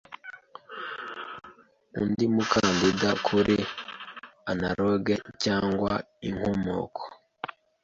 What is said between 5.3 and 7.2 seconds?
cyangwa inkomoko